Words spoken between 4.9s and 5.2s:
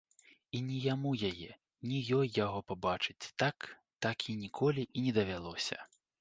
і не